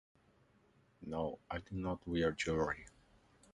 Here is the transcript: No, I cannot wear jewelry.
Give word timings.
No, 1.05 1.37
I 1.51 1.59
cannot 1.59 2.07
wear 2.07 2.31
jewelry. 2.31 2.87